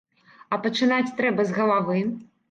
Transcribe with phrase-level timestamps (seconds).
[0.55, 2.01] А пачынаць трэба з галавы.